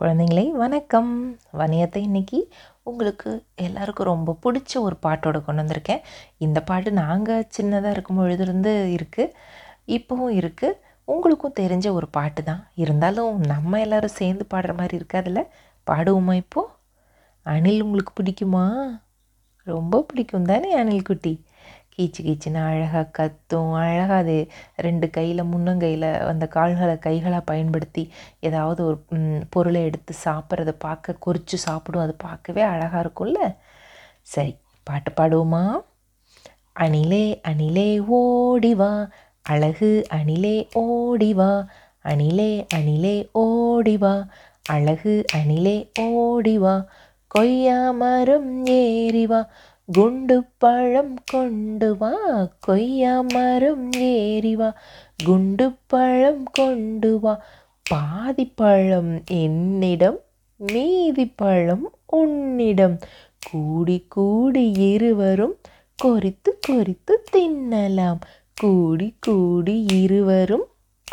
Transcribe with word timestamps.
குழந்தைங்களே 0.00 0.50
வணக்கம். 0.50 1.10
வணியத்தை 1.58 1.96
இன்னைக்கு 1.96 2.38
உங்களுக்கு 2.82 3.44
எல்லாருக்கும் 3.54 4.06
ரொம்ப 4.06 4.36
பிடிச்ச 4.44 4.72
ஒரு 4.78 4.96
பாட்டோட 5.02 5.44
கொண்டு 5.44 5.62
வந்திருக்கேன். 5.62 6.00
இந்த 6.38 6.60
பாட்டு 6.60 6.92
நாங்கள் 6.92 7.46
சின்னதாக 7.56 7.90
இருக்கும் 7.90 8.18
பொழுதுலேருந்து 8.20 8.72
இருக்குது 8.96 9.34
இப்போவும் 9.96 10.34
இருக்குது 10.40 10.78
உங்களுக்கும் 11.04 11.56
தெரிஞ்ச 11.60 11.92
ஒரு 11.92 12.08
பாட்டு 12.08 12.42
தான். 12.42 12.62
இருந்தாலும் 12.74 13.38
நம்ம 13.52 13.80
எல்லோரும் 13.80 14.16
சேர்ந்து 14.20 14.46
பாடுற 14.54 14.74
மாதிரி 14.76 14.98
இருக்காதுல்ல? 15.00 15.42
பாடுவோமா 15.90 16.34
இப்போது 16.34 16.72
அணில் 17.42 17.82
உங்களுக்கு 17.82 18.14
பிடிக்குமா? 18.22 18.66
ரொம்ப 19.62 20.04
பிடிக்கும் 20.08 20.50
தானே 20.52 20.72
அணில் 20.72 21.08
குட்டி? 21.10 21.34
கீச்சு 21.98 22.22
கீச்சுன்னு 22.22 22.64
அழகாக 22.64 23.10
கத்தும். 23.10 23.74
அழகாக 23.74 24.14
அது 24.14 24.46
ரெண்டு 24.76 25.10
கையில் 25.10 25.44
முன்னங்கையில் 25.44 26.26
அந்த 26.26 26.46
கால்களை 26.46 26.98
கைகளாக 26.98 27.42
பயன்படுத்தி 27.44 28.12
ஏதாவது 28.40 28.84
ஒரு 28.86 29.04
பொருளை 29.50 29.82
எடுத்து 29.82 30.14
சாப்பிட்றத 30.24 30.74
பார்க்க 30.78 31.12
குறித்து 31.12 31.58
சாப்பிடும். 31.58 32.02
அது 32.02 32.14
பார்க்கவே 32.14 32.62
அழகாக 32.62 33.10
இருக்கும்ல? 33.10 33.56
சரி 34.22 34.56
பாட்டு 34.82 35.12
பாடுவோமா? 35.12 35.80
அணிலே 36.72 37.40
அணிலே 37.42 38.00
ஓடி 38.00 38.74
வா. 38.74 39.08
அழகு 39.42 40.06
அணிலே 40.08 40.68
ஓடி 40.72 41.34
வா. 41.34 41.66
அணிலே 42.02 42.66
அணிலே 42.74 43.28
ஓடி 43.32 43.96
வா. 43.96 44.26
அழகு 44.68 45.24
அணிலே 45.32 45.90
ஓடி 46.00 46.58
வா. 46.58 46.84
கொய்யா 47.26 47.90
மரம் 47.90 48.66
ஏறி 48.66 49.26
வா. 49.26 49.48
குண்டு 49.92 50.44
பழம் 50.58 51.16
கொண்டு 51.24 51.96
வா 51.96 52.12
கொய்யா 52.60 53.20
மரம் 53.20 53.92
ஏறி 53.92 54.56
வா. 54.56 54.74
குண்டு 55.24 55.72
பழம் 55.86 56.44
கொண்டு 56.44 57.20
வா 57.20 57.42
பாதி 57.90 58.46
பழம் 58.46 59.22
என்னிடம் 59.30 60.20
மீதி 60.56 61.26
பழம் 61.26 61.92
உன்னிடம். 62.06 62.98
கூடி 63.50 64.06
கூடி 64.08 64.72
இருவரும் 64.72 65.56
கொறித்து 66.04 66.58
கொறித்து 66.60 67.24
தின்னலாம். 67.36 68.20
கூடி 68.54 69.14
கூடி 69.20 69.86
இருவரும் 69.92 70.64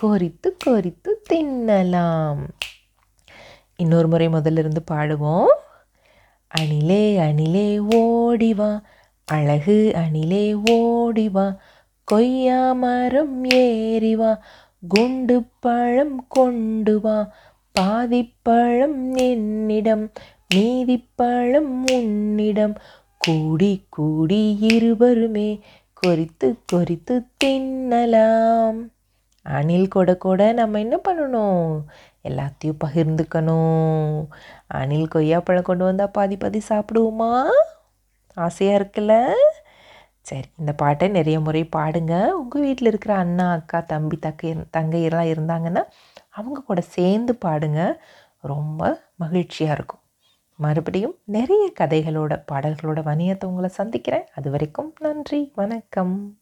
கொறித்து 0.02 0.58
கொறித்து 0.58 1.22
தின்னலாம். 1.34 2.48
இன்னொரு 3.76 4.08
முறை 4.08 4.28
முதல்ல 4.28 4.58
இருந்து 4.58 4.84
பாடுவோம். 4.92 5.54
அணிலே 6.60 7.18
அணிலே 7.18 7.80
ஓடிவா 7.80 8.82
அழகு 9.26 9.94
அணிலே 9.96 10.54
ஓடிவா 10.54 11.56
கொய்யா 12.04 12.74
மரம் 12.74 13.46
ஏறிவா 13.46 14.40
குண்டு 14.88 15.44
பழம் 15.60 16.26
கொண்டு 16.28 17.00
வா. 17.00 17.34
பாதிப்பழம் 17.80 19.16
என்னிடம் 19.16 20.12
மீதிப்பழம் 20.56 21.72
உன்னிடம். 21.92 22.76
கூடி 23.18 23.82
கூடி 23.90 24.58
இருவருமே 24.62 25.60
கொறித்து 25.94 26.58
கொறித்து 26.66 27.26
தின்னலாம். 27.44 28.80
அணில் 29.44 29.88
கொட 29.88 30.16
கூட 30.16 30.52
நம்ம 30.52 30.80
என்ன 30.80 31.00
பண்ணணும்? 31.10 31.82
எல்லாத்தையும் 32.24 32.80
பகிர்ந்துக்கணும். 32.86 34.28
அணில் 34.68 35.08
கொய்யாப்பழம் 35.16 35.62
கொண்டு 35.62 35.84
வந்தால் 35.84 36.12
பாதி 36.12 36.38
பாதி 36.38 36.62
சாப்பிடுவோமா? 36.70 37.46
ஆசையாக 38.34 38.84
இருக்குல்ல? 38.84 39.32
சரி 40.22 40.48
இந்த 40.58 40.74
பாட்டை 40.74 41.08
நிறைய 41.08 41.40
முறை 41.40 41.70
பாடுங்க. 41.76 42.30
உங்கள் 42.30 42.62
வீட்டில் 42.62 42.88
இருக்கிற 42.88 43.16
அண்ணா 43.16 43.52
அக்கா 43.52 43.80
தம்பி 43.80 44.18
தக்கை 44.18 44.56
தங்கையெல்லாம் 44.78 45.32
இருந்தாங்கன்னா 45.34 45.84
அவங்க 46.30 46.62
கூட 46.62 46.82
சேர்ந்து 46.82 47.38
பாடுங்க. 47.46 48.00
ரொம்ப 48.42 49.02
மகிழ்ச்சியாக 49.16 49.76
இருக்கும். 49.76 50.00
மறுபடியும் 50.56 51.18
நிறைய 51.26 51.72
கதைகளோட 51.80 52.44
பாடல்களோட 52.52 53.00
வணியத்தை 53.04 53.46
உங்களை 53.46 53.70
சந்திக்கிறேன். 53.70 54.28
அது 54.36 54.52
வரைக்கும் 54.52 54.94
நன்றி 55.00 55.52
வணக்கம். 55.56 56.41